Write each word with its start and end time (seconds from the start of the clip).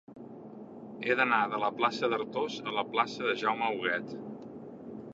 He 1.07 1.17
d'anar 1.19 1.41
de 1.51 1.59
la 1.65 1.69
plaça 1.81 2.11
d'Artós 2.15 2.57
a 2.73 2.75
la 2.81 2.87
plaça 2.97 3.31
de 3.31 3.39
Jaume 3.45 3.71
Huguet. 3.77 4.21